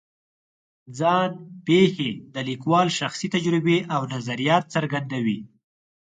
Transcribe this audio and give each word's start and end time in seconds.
ځان 0.97 1.29
پېښې 1.67 2.11
د 2.33 2.35
لیکوال 2.49 2.87
شخصي 2.99 3.27
تجربې 3.35 3.77
او 3.95 4.01
نظریات 4.13 4.63
څرګندوي. 4.75 5.39